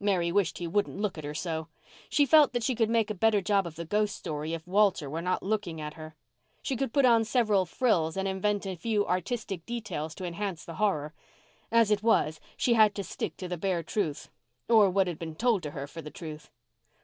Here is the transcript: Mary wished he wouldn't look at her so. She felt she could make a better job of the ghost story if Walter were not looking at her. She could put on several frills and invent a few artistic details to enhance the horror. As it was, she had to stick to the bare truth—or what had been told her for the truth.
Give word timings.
Mary 0.00 0.32
wished 0.32 0.58
he 0.58 0.66
wouldn't 0.66 0.98
look 1.00 1.16
at 1.16 1.22
her 1.22 1.34
so. 1.36 1.68
She 2.08 2.26
felt 2.26 2.50
she 2.64 2.74
could 2.74 2.90
make 2.90 3.10
a 3.10 3.14
better 3.14 3.40
job 3.40 3.64
of 3.64 3.76
the 3.76 3.84
ghost 3.84 4.16
story 4.16 4.52
if 4.52 4.66
Walter 4.66 5.08
were 5.08 5.22
not 5.22 5.40
looking 5.40 5.80
at 5.80 5.94
her. 5.94 6.16
She 6.62 6.74
could 6.74 6.92
put 6.92 7.04
on 7.04 7.22
several 7.22 7.64
frills 7.64 8.16
and 8.16 8.26
invent 8.26 8.66
a 8.66 8.74
few 8.74 9.06
artistic 9.06 9.64
details 9.66 10.16
to 10.16 10.24
enhance 10.24 10.64
the 10.64 10.74
horror. 10.82 11.14
As 11.70 11.92
it 11.92 12.02
was, 12.02 12.40
she 12.56 12.74
had 12.74 12.92
to 12.96 13.04
stick 13.04 13.36
to 13.36 13.46
the 13.46 13.56
bare 13.56 13.84
truth—or 13.84 14.90
what 14.90 15.06
had 15.06 15.16
been 15.16 15.36
told 15.36 15.64
her 15.64 15.86
for 15.86 16.02
the 16.02 16.10
truth. 16.10 16.50